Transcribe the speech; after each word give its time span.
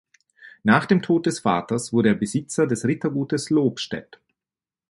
Nach 0.63 0.87
dem 0.87 1.03
Tod 1.03 1.27
des 1.27 1.41
Vaters 1.41 1.93
wurde 1.93 2.09
er 2.09 2.15
Besitzer 2.15 2.65
des 2.65 2.85
Rittergutes 2.85 3.51
Lobstädt. 3.51 4.19